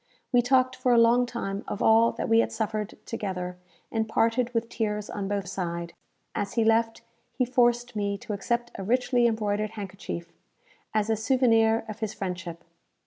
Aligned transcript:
We 0.31 0.41
talked 0.41 0.75
for 0.75 0.91
a 0.93 0.97
long 0.97 1.27
time 1.27 1.63
of 1.67 1.79
all 1.83 2.11
that 2.13 2.27
we 2.27 2.39
had 2.39 2.51
suffered 2.51 2.97
together, 3.05 3.59
and 3.91 4.09
parted 4.09 4.51
with 4.51 4.67
tears 4.67 5.11
on 5.11 5.27
both 5.27 5.47
side. 5.47 5.93
As 6.33 6.53
he 6.53 6.63
left, 6.65 7.03
he 7.33 7.45
forced 7.45 7.95
me 7.95 8.17
to 8.17 8.33
accept 8.33 8.71
a 8.79 8.83
richly 8.83 9.27
embroidered 9.27 9.73
handkerchief, 9.77 10.33
as 10.91 11.11
a 11.11 11.15
souvenir 11.15 11.85
of 11.87 11.99
his 11.99 12.15
friendship. 12.15 12.63